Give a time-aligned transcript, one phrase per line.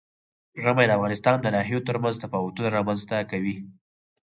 [0.63, 3.55] ژمی د افغانستان د ناحیو ترمنځ تفاوتونه رامنځ ته کوي.